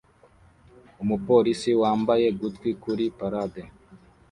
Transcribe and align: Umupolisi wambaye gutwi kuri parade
Umupolisi 1.03 1.69
wambaye 1.81 2.27
gutwi 2.39 2.69
kuri 2.83 3.03
parade 3.17 3.61